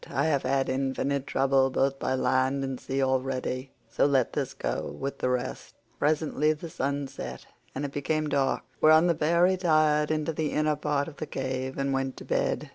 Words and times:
I 0.09 0.25
have 0.25 0.41
had 0.41 0.67
infinite 0.67 1.27
trouble 1.27 1.69
both 1.69 1.99
by 1.99 2.15
land 2.15 2.63
and 2.63 2.79
sea 2.79 3.03
already, 3.03 3.69
so 3.87 4.07
let 4.07 4.33
this 4.33 4.55
go 4.55 4.97
with 4.99 5.19
the 5.19 5.29
rest." 5.29 5.75
Presently 5.99 6.53
the 6.53 6.71
sun 6.71 7.07
set 7.07 7.45
and 7.75 7.85
it 7.85 7.91
became 7.91 8.27
dark, 8.27 8.63
whereon 8.81 9.05
the 9.05 9.13
pair 9.13 9.43
retired 9.43 10.09
into 10.09 10.33
the 10.33 10.53
inner 10.53 10.75
part 10.75 11.07
of 11.07 11.17
the 11.17 11.27
cave 11.27 11.77
and 11.77 11.93
went 11.93 12.17
to 12.17 12.25
bed. 12.25 12.69